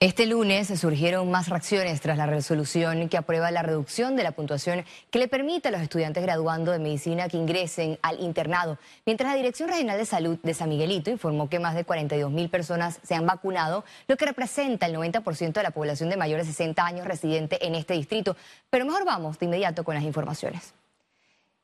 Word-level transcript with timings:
Este 0.00 0.26
lunes 0.26 0.68
surgieron 0.78 1.28
más 1.28 1.48
reacciones 1.48 2.00
tras 2.00 2.16
la 2.16 2.26
resolución 2.26 3.08
que 3.08 3.16
aprueba 3.16 3.50
la 3.50 3.64
reducción 3.64 4.14
de 4.14 4.22
la 4.22 4.30
puntuación 4.30 4.84
que 5.10 5.18
le 5.18 5.26
permite 5.26 5.66
a 5.66 5.70
los 5.72 5.80
estudiantes 5.80 6.22
graduando 6.22 6.70
de 6.70 6.78
medicina 6.78 7.28
que 7.28 7.36
ingresen 7.36 7.98
al 8.00 8.20
internado, 8.20 8.78
mientras 9.06 9.32
la 9.32 9.36
Dirección 9.36 9.68
Regional 9.68 9.98
de 9.98 10.06
Salud 10.06 10.38
de 10.40 10.54
San 10.54 10.68
Miguelito 10.68 11.10
informó 11.10 11.48
que 11.50 11.58
más 11.58 11.74
de 11.74 11.82
42 11.82 12.30
mil 12.30 12.48
personas 12.48 13.00
se 13.02 13.16
han 13.16 13.26
vacunado, 13.26 13.84
lo 14.06 14.16
que 14.16 14.24
representa 14.24 14.86
el 14.86 14.94
90% 14.94 15.52
de 15.52 15.62
la 15.64 15.72
población 15.72 16.10
de 16.10 16.16
mayores 16.16 16.46
de 16.46 16.52
60 16.52 16.86
años 16.86 17.04
residente 17.04 17.66
en 17.66 17.74
este 17.74 17.94
distrito. 17.94 18.36
Pero 18.70 18.84
mejor 18.84 19.04
vamos 19.04 19.36
de 19.40 19.46
inmediato 19.46 19.82
con 19.82 19.96
las 19.96 20.04
informaciones. 20.04 20.74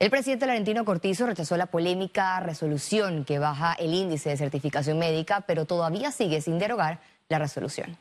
El 0.00 0.10
presidente 0.10 0.46
Laurentino 0.46 0.84
Cortizo 0.84 1.26
rechazó 1.26 1.56
la 1.56 1.66
polémica 1.66 2.40
resolución 2.40 3.24
que 3.24 3.38
baja 3.38 3.74
el 3.74 3.94
índice 3.94 4.30
de 4.30 4.36
certificación 4.36 4.98
médica, 4.98 5.42
pero 5.42 5.66
todavía 5.66 6.10
sigue 6.10 6.40
sin 6.40 6.58
derogar 6.58 6.98
la 7.28 7.38
resolución. 7.38 7.96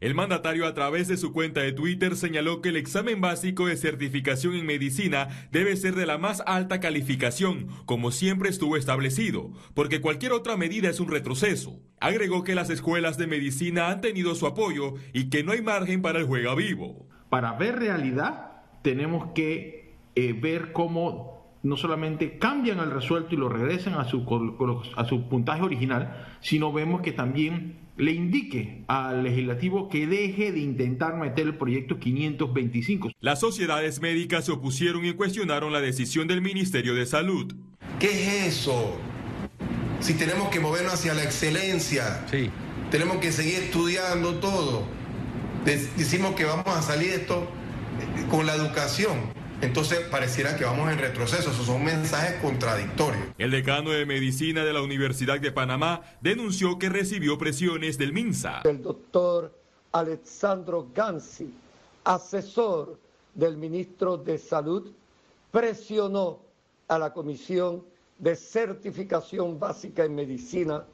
El 0.00 0.14
mandatario 0.14 0.66
a 0.66 0.74
través 0.74 1.08
de 1.08 1.16
su 1.16 1.32
cuenta 1.32 1.60
de 1.60 1.72
Twitter 1.72 2.16
señaló 2.16 2.60
que 2.60 2.68
el 2.68 2.76
examen 2.76 3.20
básico 3.20 3.66
de 3.66 3.76
certificación 3.76 4.54
en 4.54 4.66
medicina 4.66 5.28
debe 5.50 5.76
ser 5.76 5.94
de 5.94 6.06
la 6.06 6.18
más 6.18 6.42
alta 6.46 6.80
calificación, 6.80 7.68
como 7.86 8.10
siempre 8.10 8.50
estuvo 8.50 8.76
establecido, 8.76 9.52
porque 9.74 10.00
cualquier 10.00 10.32
otra 10.32 10.56
medida 10.56 10.90
es 10.90 11.00
un 11.00 11.08
retroceso. 11.08 11.80
Agregó 11.98 12.44
que 12.44 12.54
las 12.54 12.68
escuelas 12.68 13.16
de 13.16 13.26
medicina 13.26 13.88
han 13.88 14.00
tenido 14.00 14.34
su 14.34 14.46
apoyo 14.46 14.94
y 15.12 15.30
que 15.30 15.42
no 15.42 15.52
hay 15.52 15.62
margen 15.62 16.02
para 16.02 16.18
el 16.18 16.26
juega 16.26 16.54
vivo. 16.54 17.08
Para 17.30 17.52
ver 17.54 17.78
realidad 17.78 18.62
tenemos 18.82 19.32
que 19.34 19.96
eh, 20.14 20.32
ver 20.32 20.72
cómo 20.72 21.35
no 21.66 21.76
solamente 21.76 22.38
cambian 22.38 22.78
el 22.78 22.90
resuelto 22.90 23.34
y 23.34 23.38
lo 23.38 23.48
regresan 23.48 23.94
a 23.94 24.04
su, 24.04 24.24
a 24.96 25.04
su 25.04 25.28
puntaje 25.28 25.62
original, 25.62 26.24
sino 26.40 26.72
vemos 26.72 27.02
que 27.02 27.12
también 27.12 27.86
le 27.96 28.12
indique 28.12 28.84
al 28.86 29.24
legislativo 29.24 29.88
que 29.88 30.06
deje 30.06 30.52
de 30.52 30.60
intentar 30.60 31.16
meter 31.16 31.46
el 31.46 31.56
proyecto 31.56 31.98
525. 31.98 33.10
Las 33.20 33.40
sociedades 33.40 34.00
médicas 34.00 34.44
se 34.44 34.52
opusieron 34.52 35.04
y 35.04 35.14
cuestionaron 35.14 35.72
la 35.72 35.80
decisión 35.80 36.28
del 36.28 36.40
Ministerio 36.40 36.94
de 36.94 37.04
Salud. 37.06 37.52
¿Qué 37.98 38.06
es 38.10 38.58
eso? 38.58 38.96
Si 40.00 40.14
tenemos 40.14 40.50
que 40.50 40.60
movernos 40.60 40.94
hacia 40.94 41.14
la 41.14 41.24
excelencia, 41.24 42.26
sí. 42.30 42.50
tenemos 42.90 43.16
que 43.16 43.32
seguir 43.32 43.54
estudiando 43.54 44.34
todo. 44.34 44.84
Decimos 45.64 46.36
que 46.36 46.44
vamos 46.44 46.68
a 46.68 46.80
salir 46.80 47.08
esto 47.08 47.50
con 48.30 48.46
la 48.46 48.54
educación 48.54 49.45
entonces 49.62 50.00
pareciera 50.10 50.56
que 50.56 50.64
vamos 50.64 50.90
en 50.90 50.98
retroceso. 50.98 51.50
Esos 51.50 51.66
son 51.66 51.84
mensajes 51.84 52.40
contradictorios. 52.42 53.24
El 53.38 53.50
decano 53.50 53.90
de 53.90 54.06
medicina 54.06 54.64
de 54.64 54.72
la 54.72 54.82
Universidad 54.82 55.40
de 55.40 55.52
Panamá 55.52 56.02
denunció 56.20 56.78
que 56.78 56.88
recibió 56.88 57.38
presiones 57.38 57.98
del 57.98 58.12
MINSA. 58.12 58.62
El 58.64 58.82
doctor 58.82 59.52
Alexandro 59.92 60.88
Gansi, 60.94 61.52
asesor 62.04 62.98
del 63.34 63.56
ministro 63.56 64.16
de 64.16 64.38
Salud, 64.38 64.92
presionó 65.50 66.40
a 66.88 66.98
la 66.98 67.12
Comisión 67.12 67.84
de 68.18 68.36
Certificación 68.36 69.58
Básica 69.58 70.04
en 70.04 70.14
Medicina 70.14 70.84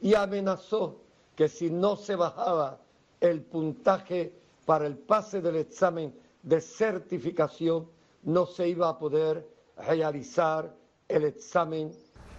y 0.00 0.14
amenazó 0.14 1.00
que 1.36 1.48
si 1.48 1.70
no 1.70 1.96
se 1.96 2.14
bajaba 2.14 2.78
el 3.20 3.40
puntaje 3.40 4.32
para 4.64 4.86
el 4.86 4.96
pase 4.96 5.40
del 5.40 5.56
examen 5.56 6.14
de 6.42 6.60
certificación, 6.60 7.88
no 8.24 8.46
se 8.46 8.68
iba 8.68 8.88
a 8.88 8.98
poder 8.98 9.46
realizar 9.76 10.76
el 11.08 11.24
examen. 11.24 11.92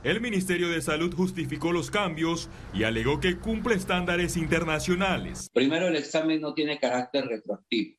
El 0.03 0.21
Ministerio 0.21 0.69
de 0.69 0.81
Salud 0.81 1.13
justificó 1.15 1.71
los 1.71 1.89
cambios 1.89 2.49
y 2.73 2.83
alegó 2.83 3.19
que 3.19 3.39
cumple 3.39 3.75
estándares 3.75 4.37
internacionales. 4.37 5.49
Primero, 5.53 5.87
el 5.87 5.95
examen 5.95 6.41
no 6.41 6.53
tiene 6.53 6.79
carácter 6.79 7.25
retroactivo. 7.25 7.97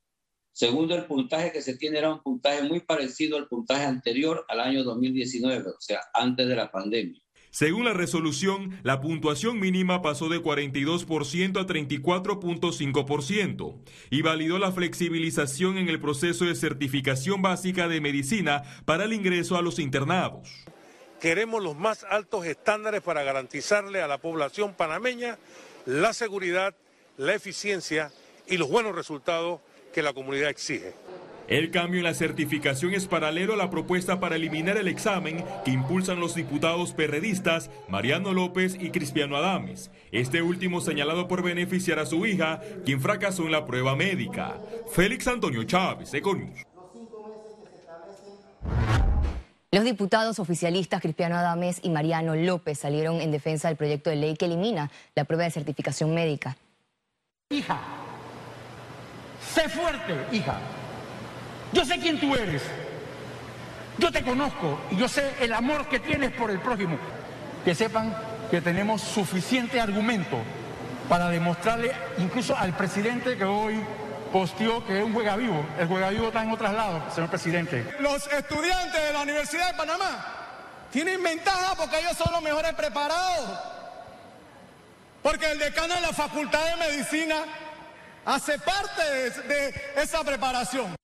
Segundo, 0.52 0.94
el 0.94 1.04
puntaje 1.04 1.52
que 1.52 1.60
se 1.60 1.76
tiene 1.76 1.98
era 1.98 2.12
un 2.12 2.22
puntaje 2.22 2.62
muy 2.62 2.80
parecido 2.80 3.36
al 3.36 3.46
puntaje 3.46 3.84
anterior 3.84 4.44
al 4.48 4.60
año 4.60 4.84
2019, 4.84 5.68
o 5.68 5.80
sea, 5.80 6.00
antes 6.14 6.48
de 6.48 6.56
la 6.56 6.70
pandemia. 6.70 7.20
Según 7.50 7.84
la 7.84 7.94
resolución, 7.94 8.78
la 8.82 9.00
puntuación 9.00 9.58
mínima 9.58 10.02
pasó 10.02 10.28
de 10.28 10.42
42% 10.42 11.60
a 11.60 11.66
34.5% 11.66 13.78
y 14.10 14.22
validó 14.22 14.58
la 14.58 14.72
flexibilización 14.72 15.78
en 15.78 15.88
el 15.88 16.00
proceso 16.00 16.44
de 16.44 16.54
certificación 16.54 17.42
básica 17.42 17.88
de 17.88 18.00
medicina 18.00 18.62
para 18.84 19.04
el 19.04 19.12
ingreso 19.12 19.56
a 19.56 19.62
los 19.62 19.78
internados. 19.78 20.48
Queremos 21.20 21.62
los 21.62 21.76
más 21.76 22.04
altos 22.04 22.44
estándares 22.44 23.00
para 23.00 23.22
garantizarle 23.22 24.02
a 24.02 24.06
la 24.06 24.18
población 24.18 24.74
panameña 24.74 25.38
la 25.86 26.12
seguridad, 26.12 26.74
la 27.16 27.34
eficiencia 27.34 28.12
y 28.46 28.58
los 28.58 28.68
buenos 28.68 28.94
resultados 28.94 29.60
que 29.94 30.02
la 30.02 30.12
comunidad 30.12 30.50
exige. 30.50 31.05
El 31.48 31.70
cambio 31.70 31.98
en 31.98 32.04
la 32.04 32.14
certificación 32.14 32.92
es 32.92 33.06
paralelo 33.06 33.54
a 33.54 33.56
la 33.56 33.70
propuesta 33.70 34.18
para 34.18 34.34
eliminar 34.34 34.76
el 34.78 34.88
examen 34.88 35.44
que 35.64 35.70
impulsan 35.70 36.18
los 36.18 36.34
diputados 36.34 36.92
perredistas 36.92 37.70
Mariano 37.88 38.32
López 38.32 38.76
y 38.80 38.90
Cristiano 38.90 39.36
Adames. 39.36 39.92
Este 40.10 40.42
último 40.42 40.80
señalado 40.80 41.28
por 41.28 41.44
beneficiar 41.44 42.00
a 42.00 42.06
su 42.06 42.26
hija, 42.26 42.60
quien 42.84 43.00
fracasó 43.00 43.44
en 43.44 43.52
la 43.52 43.64
prueba 43.64 43.94
médica. 43.94 44.56
Félix 44.90 45.28
Antonio 45.28 45.62
Chávez, 45.62 46.12
Econius. 46.14 46.62
Los 49.70 49.84
diputados 49.84 50.40
oficialistas 50.40 51.00
Cristiano 51.00 51.36
Adames 51.36 51.78
y 51.82 51.90
Mariano 51.90 52.34
López 52.34 52.78
salieron 52.78 53.20
en 53.20 53.30
defensa 53.30 53.68
del 53.68 53.76
proyecto 53.76 54.10
de 54.10 54.16
ley 54.16 54.36
que 54.36 54.46
elimina 54.46 54.90
la 55.14 55.24
prueba 55.24 55.44
de 55.44 55.52
certificación 55.52 56.12
médica. 56.12 56.56
Hija, 57.50 57.80
sé 59.54 59.68
fuerte, 59.68 60.14
hija. 60.32 60.58
Yo 61.76 61.84
sé 61.84 61.98
quién 61.98 62.18
tú 62.18 62.34
eres. 62.34 62.62
Yo 63.98 64.10
te 64.10 64.22
conozco 64.22 64.80
y 64.90 64.96
yo 64.96 65.10
sé 65.10 65.34
el 65.40 65.52
amor 65.52 65.86
que 65.90 66.00
tienes 66.00 66.32
por 66.32 66.50
el 66.50 66.58
prójimo. 66.58 66.96
Que 67.66 67.74
sepan 67.74 68.16
que 68.50 68.62
tenemos 68.62 69.02
suficiente 69.02 69.78
argumento 69.78 70.38
para 71.06 71.28
demostrarle 71.28 71.92
incluso 72.16 72.56
al 72.56 72.74
presidente 72.74 73.36
que 73.36 73.44
hoy 73.44 73.78
posteó 74.32 74.86
que 74.86 75.00
es 75.00 75.04
un 75.04 75.12
juega 75.12 75.36
vivo. 75.36 75.66
El 75.78 75.86
juega 75.86 76.08
vivo 76.08 76.28
está 76.28 76.42
en 76.44 76.50
otros 76.50 76.72
lados, 76.72 77.12
señor 77.14 77.28
presidente. 77.28 77.94
Los 78.00 78.26
estudiantes 78.32 79.04
de 79.08 79.12
la 79.12 79.20
Universidad 79.20 79.72
de 79.72 79.74
Panamá 79.74 80.26
tienen 80.90 81.22
ventaja 81.22 81.74
porque 81.76 81.98
ellos 81.98 82.16
son 82.16 82.32
los 82.32 82.40
mejores 82.40 82.72
preparados. 82.72 83.60
Porque 85.22 85.52
el 85.52 85.58
decano 85.58 85.92
de 85.92 86.00
la 86.00 86.14
Facultad 86.14 86.64
de 86.70 86.76
Medicina 86.76 87.36
hace 88.24 88.58
parte 88.60 89.02
de 89.42 89.74
esa 89.96 90.24
preparación. 90.24 90.96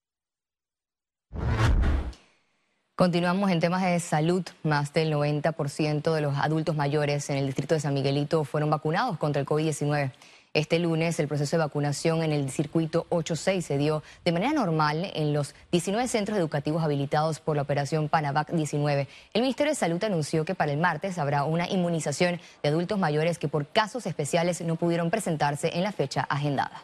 Continuamos 2.95 3.51
en 3.51 3.59
temas 3.59 3.83
de 3.83 3.99
salud. 4.01 4.45
Más 4.63 4.93
del 4.93 5.11
90% 5.11 6.13
de 6.13 6.21
los 6.21 6.37
adultos 6.37 6.77
mayores 6.77 7.31
en 7.31 7.39
el 7.39 7.47
distrito 7.47 7.75
de 7.75 7.81
San 7.81 7.95
Miguelito 7.95 8.45
fueron 8.45 8.69
vacunados 8.69 9.17
contra 9.17 9.41
el 9.41 9.47
COVID-19. 9.47 10.13
Este 10.53 10.79
lunes 10.79 11.19
el 11.19 11.27
proceso 11.27 11.57
de 11.57 11.63
vacunación 11.63 12.23
en 12.23 12.33
el 12.33 12.51
circuito 12.51 13.07
86 13.09 13.65
se 13.65 13.79
dio 13.79 14.03
de 14.27 14.33
manera 14.33 14.53
normal 14.53 15.11
en 15.15 15.33
los 15.33 15.55
19 15.71 16.07
centros 16.07 16.37
educativos 16.37 16.83
habilitados 16.83 17.41
por 17.41 17.57
la 17.57 17.63
operación 17.63 18.11
Panavac 18.11 18.51
19. 18.51 19.09
El 19.33 19.41
Ministerio 19.41 19.73
de 19.73 19.77
Salud 19.77 20.05
anunció 20.05 20.45
que 20.45 20.55
para 20.55 20.71
el 20.71 20.79
martes 20.79 21.17
habrá 21.17 21.45
una 21.45 21.71
inmunización 21.71 22.43
de 22.63 22.69
adultos 22.69 22.99
mayores 22.99 23.39
que 23.39 23.49
por 23.49 23.67
casos 23.69 24.05
especiales 24.05 24.61
no 24.61 24.77
pudieron 24.77 25.09
presentarse 25.09 25.71
en 25.75 25.83
la 25.83 25.93
fecha 25.93 26.27
agendada. 26.29 26.83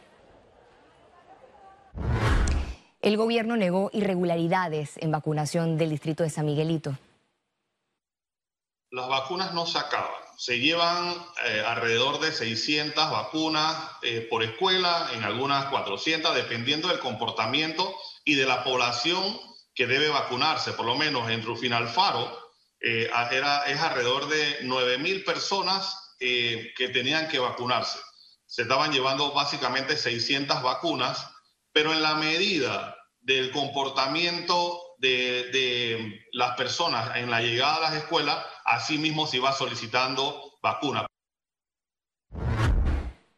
El 3.00 3.16
gobierno 3.16 3.56
negó 3.56 3.91
irregularidades 3.92 4.97
en 4.97 5.12
vacunación 5.12 5.78
del 5.78 5.91
distrito 5.91 6.25
de 6.25 6.31
San 6.31 6.47
Miguelito. 6.47 6.98
Las 8.91 9.09
vacunas 9.09 9.54
no 9.54 9.66
se 9.66 9.78
acaban. 9.78 10.10
Se 10.36 10.59
llevan 10.59 11.14
eh, 11.47 11.62
alrededor 11.64 12.20
de 12.20 12.32
600 12.32 13.11
vacunas 13.11 13.76
eh, 14.02 14.26
por 14.28 14.43
escuela, 14.43 15.11
en 15.12 15.23
algunas 15.23 15.67
400, 15.67 16.34
dependiendo 16.34 16.88
del 16.88 16.99
comportamiento 16.99 17.94
y 18.25 18.34
de 18.34 18.46
la 18.46 18.64
población 18.64 19.38
que 19.75 19.87
debe 19.87 20.08
vacunarse. 20.08 20.73
Por 20.73 20.87
lo 20.87 20.96
menos 20.96 21.31
en 21.31 21.44
Rufín 21.44 21.73
Alfaro 21.75 22.37
eh, 22.81 23.11
era, 23.31 23.64
es 23.64 23.81
alrededor 23.81 24.28
de 24.28 24.61
9.000 24.62 25.25
personas 25.25 26.17
que 26.19 26.90
tenían 26.93 27.28
que 27.28 27.38
vacunarse. 27.38 28.00
Se 28.44 28.62
estaban 28.62 28.93
llevando 28.93 29.31
básicamente 29.32 29.96
600 29.96 30.62
vacunas 30.62 31.28
pero 31.78 31.92
en 31.92 32.02
la 32.02 32.16
medida 32.16 32.96
del 33.20 33.52
comportamiento 33.52 34.96
de, 34.98 36.19
las 36.32 36.56
personas 36.56 37.16
en 37.16 37.30
la 37.30 37.40
llegada 37.40 37.76
a 37.76 37.80
las 37.82 37.94
escuelas, 37.94 38.36
así 38.64 38.98
mismo 38.98 39.28
se 39.28 39.38
va 39.38 39.52
solicitando 39.52 40.58
vacuna. 40.60 41.06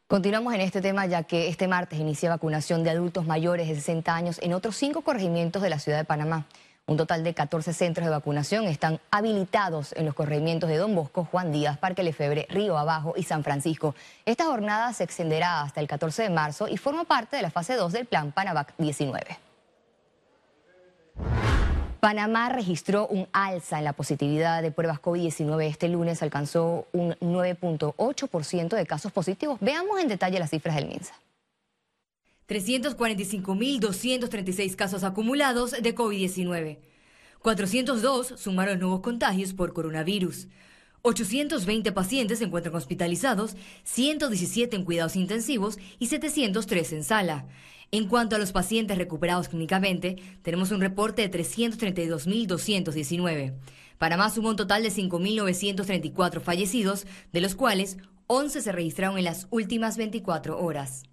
Continuamos 0.07 0.55
en 0.55 0.63
este 0.63 0.81
tema 0.81 1.05
ya 1.05 1.25
que 1.25 1.49
este 1.49 1.69
martes 1.69 2.01
inicia 2.01 2.31
vacunación 2.31 2.83
de 2.83 2.89
adultos 2.89 3.27
mayores 3.27 3.69
de 3.69 3.75
60 3.75 4.17
años 4.17 4.39
en 4.41 4.55
otros 4.55 4.75
cinco 4.75 5.03
corregimientos 5.03 5.61
de 5.61 5.69
la 5.69 5.79
ciudad 5.79 5.99
de 5.99 6.07
Panamá. 6.07 6.47
Un 6.91 6.97
total 6.97 7.23
de 7.23 7.35
14 7.35 7.73
centros 7.73 8.05
de 8.05 8.11
vacunación 8.11 8.65
están 8.65 8.99
habilitados 9.13 9.93
en 9.93 10.07
los 10.07 10.15
corregimientos 10.17 10.69
de 10.69 10.77
Don 10.77 10.93
Bosco, 10.93 11.25
Juan 11.25 11.53
Díaz, 11.53 11.79
Parque 11.79 12.03
Lefebre, 12.03 12.49
Río 12.51 12.77
Abajo 12.77 13.15
y 13.17 13.23
San 13.23 13.45
Francisco. 13.45 13.95
Esta 14.27 14.47
jornada 14.47 14.93
se 14.93 15.05
extenderá 15.05 15.63
hasta 15.63 15.81
el 15.81 15.87
14 15.87 16.25
de 16.25 16.31
marzo 16.31 16.67
y 16.67 16.79
forma 16.79 17.05
parte 17.05 17.37
de 17.37 17.43
la 17.43 17.53
fase 17.53 17.77
2 17.77 17.93
del 17.93 18.07
plan 18.07 18.33
Panavac 18.33 18.75
19. 18.79 19.39
Panamá 22.01 22.49
registró 22.49 23.07
un 23.07 23.29
alza 23.33 23.79
en 23.79 23.85
la 23.85 23.93
positividad 23.93 24.61
de 24.61 24.73
pruebas 24.73 25.01
COVID-19 25.01 25.63
este 25.69 25.89
lunes, 25.89 26.25
alcanzó 26.25 26.89
un 26.93 27.15
9.8% 27.21 28.75
de 28.75 28.87
casos 28.87 29.13
positivos. 29.13 29.59
Veamos 29.61 30.01
en 30.01 30.09
detalle 30.09 30.41
las 30.41 30.51
cifras 30.51 30.75
del 30.75 30.89
MINSA. 30.89 31.15
345.236 32.51 34.75
casos 34.75 35.05
acumulados 35.05 35.71
de 35.71 35.95
COVID-19. 35.95 36.79
402 37.43 38.35
sumaron 38.37 38.81
nuevos 38.81 39.03
contagios 39.03 39.55
por 39.55 39.73
coronavirus. 39.73 40.49
820 41.03 41.93
pacientes 41.93 42.41
se 42.41 42.47
encuentran 42.47 42.75
hospitalizados, 42.75 43.55
117 43.85 44.75
en 44.75 44.85
cuidados 44.85 45.15
intensivos 45.15 45.79
y 46.01 46.09
703 46.09 46.93
en 46.93 47.05
sala. 47.05 47.47
En 47.93 48.09
cuanto 48.09 48.35
a 48.35 48.41
los 48.41 48.51
pacientes 48.51 48.99
recuperados 48.99 49.49
clínicamente, 49.49 50.17
tenemos 50.43 50.73
un 50.73 50.81
reporte 50.81 51.23
de 51.27 51.39
332.219. 51.39 53.55
Panamá 53.97 54.29
sumó 54.29 54.51
un 54.51 54.57
total 54.57 54.83
de 54.83 54.91
5.934 54.91 56.41
fallecidos, 56.41 57.07
de 57.33 57.41
los 57.41 57.55
cuales 57.55 57.97
11 58.27 58.61
se 58.61 58.73
registraron 58.73 59.19
en 59.19 59.25
las 59.25 59.47
últimas 59.51 59.97
24 59.97 60.61
horas. 60.61 61.05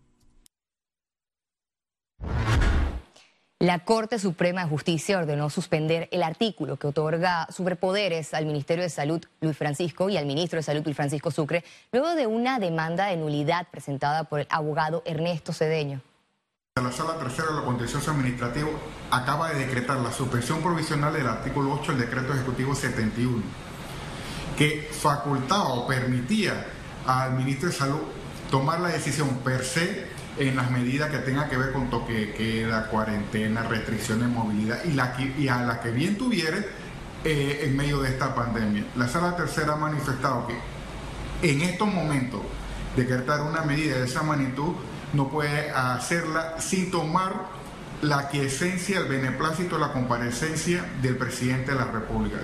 La 3.59 3.79
Corte 3.79 4.19
Suprema 4.19 4.63
de 4.63 4.69
Justicia 4.69 5.17
ordenó 5.17 5.49
suspender 5.49 6.07
el 6.11 6.21
artículo 6.21 6.77
que 6.77 6.85
otorga 6.85 7.47
superpoderes 7.49 8.35
al 8.35 8.45
Ministerio 8.45 8.83
de 8.83 8.89
Salud 8.91 9.25
Luis 9.41 9.57
Francisco 9.57 10.11
y 10.11 10.17
al 10.17 10.27
ministro 10.27 10.57
de 10.57 10.63
Salud 10.63 10.83
Luis 10.85 10.95
Francisco 10.95 11.31
Sucre 11.31 11.63
luego 11.91 12.13
de 12.13 12.27
una 12.27 12.59
demanda 12.59 13.07
de 13.07 13.17
nulidad 13.17 13.67
presentada 13.71 14.25
por 14.25 14.41
el 14.41 14.47
abogado 14.51 15.01
Ernesto 15.07 15.53
Cedeño. 15.53 16.01
La 16.75 16.91
Sala 16.91 17.17
Tercera 17.17 17.47
de 17.47 17.55
la 17.55 17.63
Contencioso 17.63 18.11
Administrativo 18.11 18.69
acaba 19.09 19.49
de 19.49 19.65
decretar 19.65 19.97
la 20.01 20.11
suspensión 20.11 20.61
provisional 20.61 21.11
del 21.11 21.25
artículo 21.25 21.79
8 21.81 21.93
del 21.93 22.01
Decreto 22.01 22.33
Ejecutivo 22.33 22.75
71, 22.75 23.41
que 24.55 24.87
facultaba 24.91 25.69
o 25.69 25.87
permitía 25.87 26.63
al 27.07 27.33
ministro 27.33 27.69
de 27.69 27.73
Salud 27.73 28.01
tomar 28.51 28.81
la 28.81 28.89
decisión 28.89 29.39
per 29.39 29.65
se 29.65 30.05
en 30.39 30.55
las 30.55 30.69
medidas 30.71 31.09
que 31.09 31.17
tengan 31.19 31.49
que 31.49 31.57
ver 31.57 31.71
con 31.71 31.89
toque 31.89 32.13
de 32.13 32.33
queda, 32.33 32.87
cuarentena, 32.87 33.63
restricciones 33.63 34.27
de 34.27 34.33
movilidad 34.33 34.83
y, 34.85 34.93
la 34.93 35.15
y 35.19 35.47
a 35.47 35.63
la 35.63 35.81
que 35.81 35.91
bien 35.91 36.17
tuviere 36.17 36.65
eh, 37.23 37.61
en 37.63 37.75
medio 37.75 38.01
de 38.01 38.09
esta 38.09 38.35
pandemia. 38.35 38.85
La 38.95 39.07
Sala 39.07 39.35
Tercera 39.35 39.73
ha 39.73 39.77
manifestado 39.77 40.47
que 40.47 41.49
en 41.49 41.61
estos 41.61 41.91
momentos 41.91 42.41
decretar 42.95 43.41
una 43.41 43.61
medida 43.61 43.97
de 43.97 44.05
esa 44.05 44.23
magnitud 44.23 44.73
no 45.13 45.29
puede 45.29 45.71
hacerla 45.71 46.59
sin 46.59 46.91
tomar 46.91 47.47
la 48.01 48.29
quiesencia, 48.29 48.99
el 48.99 49.07
beneplácito, 49.07 49.77
la 49.77 49.91
comparecencia 49.91 50.85
del 51.01 51.17
presidente 51.17 51.71
de 51.71 51.79
la 51.79 51.85
República. 51.85 52.37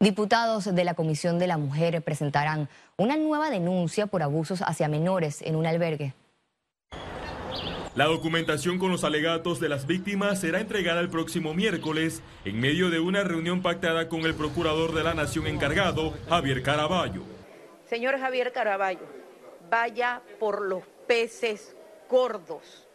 Diputados 0.00 0.72
de 0.72 0.84
la 0.84 0.94
Comisión 0.94 1.40
de 1.40 1.48
la 1.48 1.58
Mujer 1.58 2.00
presentarán 2.02 2.68
una 2.96 3.16
nueva 3.16 3.50
denuncia 3.50 4.06
por 4.06 4.22
abusos 4.22 4.62
hacia 4.62 4.86
menores 4.86 5.42
en 5.42 5.56
un 5.56 5.66
albergue. 5.66 6.14
La 7.96 8.04
documentación 8.04 8.78
con 8.78 8.92
los 8.92 9.02
alegatos 9.02 9.58
de 9.58 9.68
las 9.68 9.88
víctimas 9.88 10.38
será 10.38 10.60
entregada 10.60 11.00
el 11.00 11.08
próximo 11.08 11.52
miércoles 11.52 12.22
en 12.44 12.60
medio 12.60 12.90
de 12.90 13.00
una 13.00 13.24
reunión 13.24 13.60
pactada 13.60 14.08
con 14.08 14.20
el 14.20 14.36
procurador 14.36 14.94
de 14.94 15.02
la 15.02 15.14
Nación 15.14 15.48
encargado, 15.48 16.14
Javier 16.28 16.62
Caraballo. 16.62 17.22
Señor 17.90 18.20
Javier 18.20 18.52
Caraballo, 18.52 19.04
vaya 19.68 20.22
por 20.38 20.62
los 20.62 20.84
peces 21.08 21.74
gordos, 22.08 22.86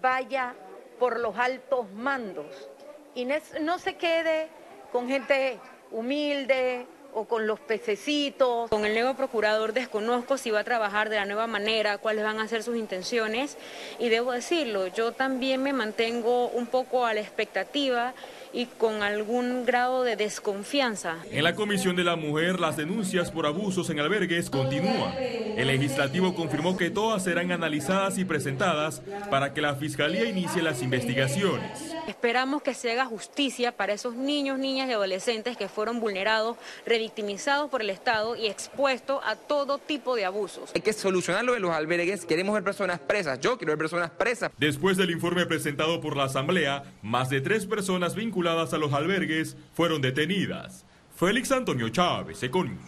vaya 0.00 0.54
por 1.00 1.18
los 1.18 1.36
altos 1.36 1.90
mandos 1.94 2.70
y 3.16 3.24
no 3.24 3.80
se 3.80 3.96
quede 3.96 4.50
con 4.92 5.08
gente 5.08 5.58
humilde 5.90 6.86
o 7.14 7.24
con 7.24 7.46
los 7.46 7.58
pececitos. 7.60 8.70
Con 8.70 8.84
el 8.84 8.94
nuevo 8.94 9.14
procurador 9.14 9.72
desconozco 9.72 10.36
si 10.36 10.50
va 10.50 10.60
a 10.60 10.64
trabajar 10.64 11.08
de 11.08 11.16
la 11.16 11.24
nueva 11.24 11.46
manera, 11.46 11.98
cuáles 11.98 12.24
van 12.24 12.38
a 12.40 12.48
ser 12.48 12.62
sus 12.62 12.76
intenciones 12.76 13.56
y 13.98 14.08
debo 14.08 14.32
decirlo, 14.32 14.86
yo 14.88 15.12
también 15.12 15.62
me 15.62 15.72
mantengo 15.72 16.48
un 16.48 16.66
poco 16.66 17.06
a 17.06 17.14
la 17.14 17.20
expectativa 17.20 18.14
y 18.58 18.66
con 18.66 19.04
algún 19.04 19.64
grado 19.64 20.02
de 20.02 20.16
desconfianza. 20.16 21.18
En 21.30 21.44
la 21.44 21.54
Comisión 21.54 21.94
de 21.94 22.02
la 22.02 22.16
Mujer, 22.16 22.58
las 22.58 22.76
denuncias 22.76 23.30
por 23.30 23.46
abusos 23.46 23.88
en 23.88 24.00
albergues 24.00 24.50
continúan. 24.50 25.14
El 25.16 25.68
legislativo 25.68 26.34
confirmó 26.34 26.76
que 26.76 26.90
todas 26.90 27.22
serán 27.22 27.52
analizadas 27.52 28.18
y 28.18 28.24
presentadas 28.24 29.00
para 29.30 29.54
que 29.54 29.60
la 29.60 29.76
Fiscalía 29.76 30.24
inicie 30.24 30.60
las 30.60 30.82
investigaciones. 30.82 31.94
Esperamos 32.08 32.62
que 32.62 32.74
se 32.74 32.90
haga 32.90 33.06
justicia 33.06 33.70
para 33.70 33.92
esos 33.92 34.16
niños, 34.16 34.58
niñas 34.58 34.88
y 34.88 34.92
adolescentes 34.92 35.56
que 35.56 35.68
fueron 35.68 36.00
vulnerados, 36.00 36.56
revictimizados 36.84 37.70
por 37.70 37.82
el 37.82 37.90
Estado 37.90 38.34
y 38.34 38.48
expuestos 38.48 39.20
a 39.24 39.36
todo 39.36 39.78
tipo 39.78 40.16
de 40.16 40.24
abusos. 40.24 40.72
Hay 40.74 40.80
que 40.80 40.92
solucionar 40.92 41.44
lo 41.44 41.54
de 41.54 41.60
los 41.60 41.70
albergues, 41.70 42.24
queremos 42.24 42.54
ver 42.54 42.64
personas 42.64 42.98
presas, 42.98 43.38
yo 43.38 43.56
quiero 43.56 43.70
ver 43.70 43.78
personas 43.78 44.10
presas. 44.10 44.50
Después 44.58 44.96
del 44.96 45.10
informe 45.10 45.46
presentado 45.46 46.00
por 46.00 46.16
la 46.16 46.24
Asamblea, 46.24 46.82
más 47.02 47.30
de 47.30 47.40
tres 47.40 47.64
personas 47.64 48.16
vinculadas 48.16 48.47
a 48.48 48.78
los 48.78 48.92
albergues 48.92 49.56
fueron 49.74 50.00
detenidas. 50.00 50.84
Félix 51.14 51.52
Antonio 51.52 51.88
Chávez, 51.90 52.42
Econius. 52.42 52.80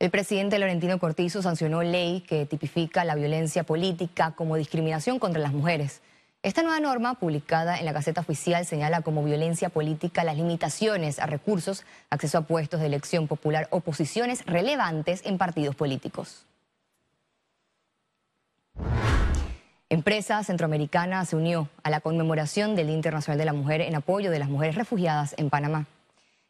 El 0.00 0.10
presidente 0.10 0.58
Laurentino 0.58 0.98
Cortizo 0.98 1.40
sancionó 1.40 1.82
ley 1.82 2.22
que 2.22 2.46
tipifica 2.46 3.04
la 3.04 3.14
violencia 3.14 3.62
política 3.62 4.32
como 4.32 4.56
discriminación 4.56 5.18
contra 5.18 5.40
las 5.40 5.52
mujeres. 5.52 6.02
Esta 6.42 6.62
nueva 6.62 6.80
norma, 6.80 7.14
publicada 7.14 7.78
en 7.78 7.86
la 7.86 7.92
Gaceta 7.92 8.20
Oficial, 8.20 8.66
señala 8.66 9.00
como 9.02 9.24
violencia 9.24 9.70
política 9.70 10.24
las 10.24 10.36
limitaciones 10.36 11.18
a 11.20 11.26
recursos, 11.26 11.84
acceso 12.10 12.38
a 12.38 12.42
puestos 12.42 12.80
de 12.80 12.86
elección 12.86 13.28
popular 13.28 13.68
o 13.70 13.80
posiciones 13.80 14.44
relevantes 14.44 15.22
en 15.24 15.38
partidos 15.38 15.74
políticos. 15.74 16.44
Empresa 19.90 20.42
Centroamericana 20.42 21.24
se 21.26 21.36
unió 21.36 21.68
a 21.82 21.90
la 21.90 22.00
conmemoración 22.00 22.74
del 22.74 22.86
Día 22.86 22.96
Internacional 22.96 23.38
de 23.38 23.44
la 23.44 23.52
Mujer 23.52 23.82
en 23.82 23.94
apoyo 23.94 24.30
de 24.30 24.38
las 24.38 24.48
mujeres 24.48 24.76
refugiadas 24.76 25.34
en 25.36 25.50
Panamá. 25.50 25.86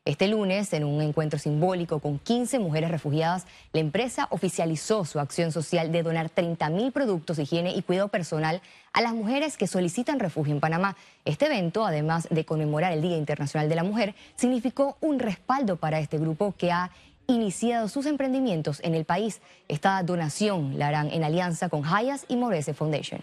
Este 0.04 0.28
lunes, 0.28 0.72
en 0.72 0.84
un 0.84 1.02
encuentro 1.02 1.38
simbólico 1.38 1.98
con 1.98 2.18
15 2.18 2.60
mujeres 2.60 2.90
refugiadas, 2.90 3.46
la 3.72 3.80
empresa 3.80 4.28
oficializó 4.30 5.04
su 5.04 5.18
acción 5.18 5.50
social 5.50 5.90
de 5.90 6.02
donar 6.02 6.30
30 6.30 6.70
mil 6.70 6.92
productos 6.92 7.38
de 7.38 7.42
higiene 7.42 7.74
y 7.74 7.82
cuidado 7.82 8.08
personal 8.08 8.62
a 8.92 9.00
las 9.00 9.14
mujeres 9.14 9.56
que 9.56 9.66
solicitan 9.66 10.20
refugio 10.20 10.54
en 10.54 10.60
Panamá. 10.60 10.96
Este 11.24 11.46
evento, 11.46 11.84
además 11.84 12.28
de 12.30 12.44
conmemorar 12.44 12.92
el 12.92 13.02
Día 13.02 13.16
Internacional 13.16 13.68
de 13.68 13.74
la 13.74 13.82
Mujer, 13.82 14.14
significó 14.36 14.96
un 15.00 15.18
respaldo 15.18 15.76
para 15.76 15.98
este 15.98 16.18
grupo 16.18 16.54
que 16.56 16.70
ha 16.70 16.90
iniciado 17.26 17.88
sus 17.88 18.06
emprendimientos 18.06 18.80
en 18.82 18.94
el 18.94 19.04
país. 19.04 19.40
Esta 19.68 20.02
donación 20.02 20.78
la 20.78 20.88
harán 20.88 21.10
en 21.10 21.24
alianza 21.24 21.68
con 21.68 21.84
Hayas 21.84 22.24
y 22.28 22.36
Morese 22.36 22.74
Foundation. 22.74 23.22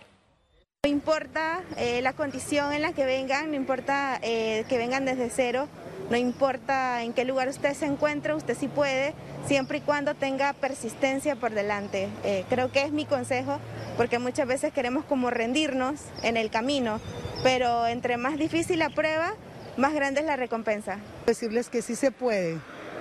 No 0.83 0.89
importa 0.89 1.61
eh, 1.77 2.01
la 2.01 2.13
condición 2.13 2.73
en 2.73 2.81
la 2.81 2.93
que 2.93 3.05
vengan, 3.05 3.51
no 3.51 3.55
importa 3.55 4.19
eh, 4.23 4.65
que 4.67 4.79
vengan 4.79 5.05
desde 5.05 5.29
cero, 5.29 5.67
no 6.09 6.17
importa 6.17 7.03
en 7.03 7.13
qué 7.13 7.23
lugar 7.23 7.47
usted 7.49 7.75
se 7.75 7.85
encuentre, 7.85 8.33
usted 8.33 8.57
sí 8.57 8.67
puede, 8.67 9.13
siempre 9.45 9.77
y 9.77 9.81
cuando 9.81 10.15
tenga 10.15 10.53
persistencia 10.53 11.35
por 11.35 11.51
delante. 11.51 12.09
Eh, 12.23 12.45
creo 12.49 12.71
que 12.71 12.83
es 12.83 12.91
mi 12.91 13.05
consejo, 13.05 13.59
porque 13.95 14.17
muchas 14.17 14.47
veces 14.47 14.73
queremos 14.73 15.05
como 15.05 15.29
rendirnos 15.29 16.01
en 16.23 16.35
el 16.35 16.49
camino, 16.49 16.99
pero 17.43 17.85
entre 17.85 18.17
más 18.17 18.39
difícil 18.39 18.79
la 18.79 18.89
prueba, 18.89 19.35
más 19.77 19.93
grande 19.93 20.21
es 20.21 20.25
la 20.25 20.35
recompensa. 20.35 20.97
Decirles 21.27 21.69
que 21.69 21.83
sí 21.83 21.95
se 21.95 22.11
puede. 22.11 22.57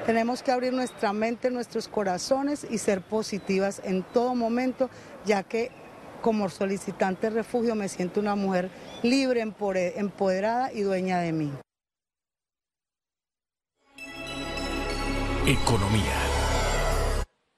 Tenemos 0.07 0.43
que 0.43 0.51
abrir 0.51 0.73
nuestra 0.73 1.13
mente, 1.13 1.51
nuestros 1.51 1.87
corazones 1.87 2.67
y 2.69 2.79
ser 2.79 3.03
positivas 3.03 3.81
en 3.85 4.03
todo 4.03 4.35
momento, 4.35 4.91
ya 5.25 5.43
que 5.43 5.71
como 6.23 6.49
solicitante 6.49 7.29
de 7.29 7.37
refugio 7.37 7.75
me 7.75 7.89
siento 7.89 8.21
una 8.21 8.35
mujer 8.35 8.71
libre, 9.03 9.41
empoderada 9.41 10.73
y 10.73 10.83
dueña 10.83 11.21
de 11.21 11.33
mí. 11.33 11.53
Economía. 15.47 16.17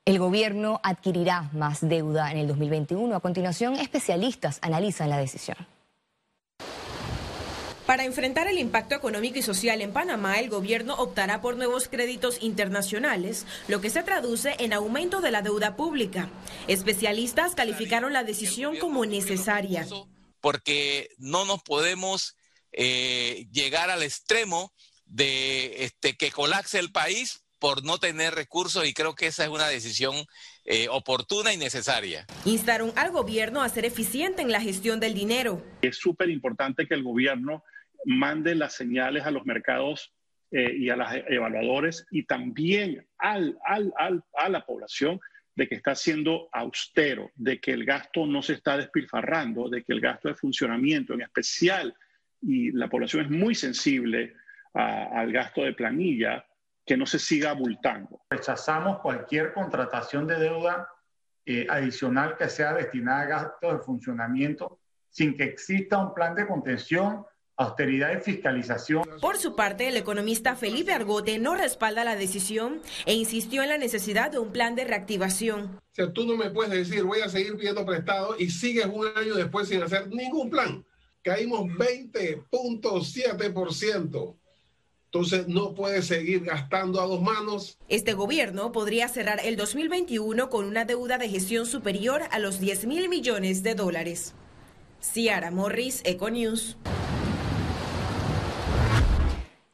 El 0.04 0.18
gobierno 0.18 0.80
adquirirá 0.82 1.49
más 1.52 1.87
deuda 1.87 2.32
en 2.32 2.38
el 2.38 2.49
2021. 2.49 3.14
A 3.14 3.20
continuación, 3.20 3.75
especialistas 3.75 4.58
analizan 4.62 5.11
la 5.11 5.16
decisión. 5.16 5.56
Para 7.92 8.06
enfrentar 8.06 8.49
el 8.49 8.56
impacto 8.56 8.94
económico 8.94 9.38
y 9.38 9.42
social 9.42 9.82
en 9.82 9.92
Panamá, 9.92 10.40
el 10.40 10.49
gobierno 10.49 10.94
optará 10.94 11.42
por 11.42 11.58
nuevos 11.58 11.88
créditos 11.88 12.42
internacionales, 12.42 13.44
lo 13.68 13.82
que 13.82 13.90
se 13.90 14.02
traduce 14.02 14.56
en 14.61 14.72
aumento 14.72 15.20
de 15.20 15.30
la 15.30 15.42
deuda 15.42 15.76
pública. 15.76 16.30
Especialistas 16.68 17.54
calificaron 17.54 18.14
la 18.14 18.25
decisión 18.25 18.78
como 18.78 19.04
necesaria. 19.04 19.87
porque 20.40 21.11
no 21.18 21.44
nos 21.44 21.62
podemos 21.62 22.34
eh, 22.72 23.46
llegar 23.52 23.90
al 23.90 24.02
extremo 24.02 24.72
de 25.04 25.84
este, 25.84 26.16
que 26.16 26.30
colapse 26.30 26.78
el 26.78 26.92
país 26.92 27.44
por 27.58 27.84
no 27.84 27.99
tener 27.99 28.34
recursos 28.34 28.87
y 28.87 28.94
creo 28.94 29.14
que 29.14 29.26
esa 29.26 29.44
es 29.44 29.50
una 29.50 29.68
decisión 29.68 30.14
eh, 30.64 30.88
oportuna 30.88 31.52
y 31.52 31.58
necesaria. 31.58 32.26
Instaron 32.46 32.90
al 32.96 33.11
gobierno 33.11 33.61
a 33.61 33.68
ser 33.68 33.84
eficiente 33.84 34.40
en 34.40 34.50
la 34.50 34.62
gestión 34.62 34.99
del 34.99 35.12
dinero. 35.12 35.62
Es 35.82 35.99
súper 35.99 36.30
importante 36.30 36.88
que 36.88 36.94
el 36.94 37.02
gobierno 37.02 37.62
mande 38.04 38.54
las 38.54 38.75
señales 38.75 39.25
a 39.25 39.30
los 39.30 39.44
mercados 39.44 40.12
eh, 40.50 40.75
y 40.76 40.90
a 40.90 40.97
los 40.97 41.09
evaluadores 41.28 42.06
y 42.11 42.25
también 42.25 43.06
al, 43.18 43.59
a 43.64 44.49
la 44.49 44.66
población 44.66 45.21
de 45.54 45.68
que 45.68 45.75
está 45.75 45.94
siendo 45.94 46.49
austero, 46.52 47.30
de 47.35 47.61
que 47.61 47.73
el 47.73 47.85
gasto 47.85 48.26
no 48.26 48.42
se 48.42 48.54
está 48.54 48.76
despilfarrando, 48.76 49.68
de 49.68 49.82
que 49.82 49.92
el 49.92 50.00
gasto 50.00 50.28
de 50.28 50.35
funcionamiento 50.35 51.14
en 51.14 51.23
especial, 51.23 51.94
y 52.40 52.73
la 52.73 52.88
población 52.88 53.25
es 53.25 53.30
muy 53.30 53.54
sensible 53.54 54.35
al 54.75 55.30
gasto 55.32 55.62
de 55.62 55.75
planilla, 55.75 56.44
que 56.85 56.97
no 56.97 57.06
se 57.06 57.18
siga 57.18 57.50
abultando. 57.50 58.23
Rechazamos 58.30 59.00
cualquier 59.00 59.52
contratación 59.52 60.26
de 60.26 60.38
deuda 60.38 60.88
eh, 61.44 61.66
adicional 61.68 62.37
que 62.37 62.49
sea 62.49 62.73
destinada 62.73 63.23
a 63.23 63.26
gastos 63.26 63.73
de 63.73 63.85
funcionamiento 63.85 64.80
sin 65.09 65.37
que 65.37 65.44
exista 65.44 65.99
un 65.99 66.14
plan 66.14 66.35
de 66.35 66.47
contención 66.47 67.25
austeridad 67.62 68.16
y 68.16 68.21
fiscalización. 68.21 69.02
Por 69.21 69.37
su 69.38 69.57
parte, 69.57 69.88
el 69.88 69.97
economista 69.97 70.54
Felipe 70.57 70.92
Argote 70.92 71.38
no 71.38 71.54
respalda 71.54 72.04
la 72.04 72.16
decisión 72.16 72.83
e 73.07 73.14
insistió 73.14 73.62
en 73.62 73.71
la 73.71 73.78
necesidad 73.78 74.31
de 74.31 74.38
un 74.38 74.52
plan 74.52 74.75
de 74.75 74.85
reactivación. 74.85 75.76
O 75.76 75.95
sea, 75.95 76.12
tú 76.12 76.26
no 76.26 76.37
me 76.37 76.50
puedes 76.50 76.73
decir 76.73 77.04
voy 77.04 77.21
a 77.21 77.28
seguir 77.28 77.57
pidiendo 77.57 77.85
prestado 77.85 78.35
y 78.38 78.49
sigues 78.50 78.87
un 78.87 79.07
año 79.16 79.35
después 79.35 79.69
sin 79.69 79.83
hacer 79.83 80.09
ningún 80.09 80.49
plan. 80.50 80.85
Caímos 81.23 81.69
20.7%. 81.71 84.37
Entonces 85.14 85.47
no 85.47 85.75
puedes 85.75 86.07
seguir 86.07 86.45
gastando 86.45 86.99
a 86.99 87.07
dos 87.07 87.21
manos. 87.21 87.76
Este 87.88 88.14
gobierno 88.14 88.73
podría 88.73 89.09
cerrar 89.09 89.40
el 89.45 89.57
2021 89.57 90.49
con 90.49 90.64
una 90.64 90.87
deuda 90.87 91.19
de 91.19 91.28
gestión 91.28 91.66
superior 91.66 92.23
a 92.31 92.38
los 92.38 92.61
10 92.61 92.87
mil 92.87 93.11
millones 93.11 93.62
de 93.62 93.75
dólares. 93.75 94.35
Ciara 95.02 95.50
Morris, 95.50 96.00
Econews. 96.04 96.78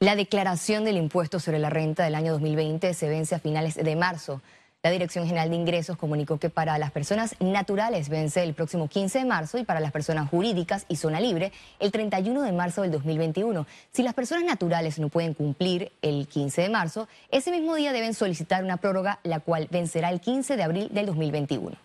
La 0.00 0.14
declaración 0.14 0.84
del 0.84 0.96
impuesto 0.96 1.40
sobre 1.40 1.58
la 1.58 1.70
renta 1.70 2.04
del 2.04 2.14
año 2.14 2.30
2020 2.30 2.94
se 2.94 3.08
vence 3.08 3.34
a 3.34 3.40
finales 3.40 3.74
de 3.74 3.96
marzo. 3.96 4.40
La 4.80 4.90
Dirección 4.90 5.26
General 5.26 5.50
de 5.50 5.56
Ingresos 5.56 5.96
comunicó 5.96 6.38
que 6.38 6.50
para 6.50 6.78
las 6.78 6.92
personas 6.92 7.34
naturales 7.40 8.08
vence 8.08 8.44
el 8.44 8.54
próximo 8.54 8.86
15 8.86 9.18
de 9.18 9.24
marzo 9.24 9.58
y 9.58 9.64
para 9.64 9.80
las 9.80 9.90
personas 9.90 10.30
jurídicas 10.30 10.86
y 10.88 10.94
zona 10.94 11.18
libre 11.18 11.50
el 11.80 11.90
31 11.90 12.42
de 12.42 12.52
marzo 12.52 12.82
del 12.82 12.92
2021. 12.92 13.66
Si 13.90 14.04
las 14.04 14.14
personas 14.14 14.44
naturales 14.44 15.00
no 15.00 15.08
pueden 15.08 15.34
cumplir 15.34 15.90
el 16.00 16.28
15 16.28 16.62
de 16.62 16.68
marzo, 16.68 17.08
ese 17.32 17.50
mismo 17.50 17.74
día 17.74 17.92
deben 17.92 18.14
solicitar 18.14 18.62
una 18.62 18.76
prórroga, 18.76 19.18
la 19.24 19.40
cual 19.40 19.66
vencerá 19.68 20.10
el 20.10 20.20
15 20.20 20.56
de 20.56 20.62
abril 20.62 20.88
del 20.92 21.06
2021. 21.06 21.76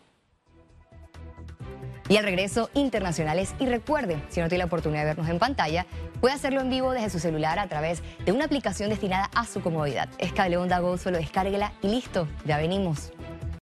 Y 2.10 2.18
al 2.18 2.26
regreso, 2.26 2.70
internacionales. 2.76 3.56
Y 3.60 3.66
recuerde, 3.66 4.22
si 4.30 4.40
no 4.40 4.50
tiene 4.50 4.60
la 4.60 4.66
oportunidad 4.66 5.02
de 5.02 5.08
vernos 5.08 5.30
en 5.30 5.40
pantalla, 5.40 5.88
puede 6.24 6.36
hacerlo 6.36 6.62
en 6.62 6.70
vivo 6.70 6.94
desde 6.94 7.10
su 7.10 7.20
celular 7.20 7.60
a 7.60 7.68
través 7.68 8.02
de 8.26 8.32
una 8.32 8.46
aplicación 8.46 8.90
destinada 8.90 9.30
a 9.36 9.46
su 9.46 9.60
comodidad. 9.60 10.08
Es 10.20 10.32
Cable 10.32 10.56
Onda 10.56 10.80
Go, 10.80 10.98
solo 10.98 11.18
descárguela 11.18 11.74
y 11.82 11.90
listo, 11.90 12.30
ya 12.46 12.56
venimos. 12.58 13.12